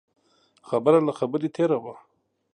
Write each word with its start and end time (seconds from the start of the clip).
خبره 0.69 0.99
له 1.07 1.13
خبرې 1.19 1.49
تېره 1.55 1.77
وه. 1.83 1.95